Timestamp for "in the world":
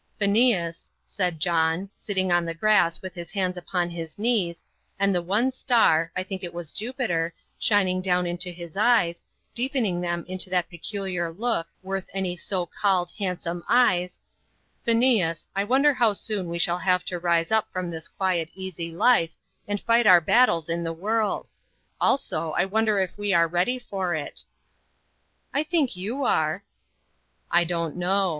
20.67-21.47